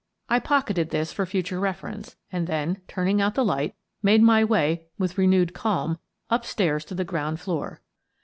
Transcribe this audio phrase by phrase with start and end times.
[0.29, 4.87] I pocketed this for future reference and then, turning out the light, made my way,
[4.97, 7.81] with renewed calm, up stairs to the ground floor.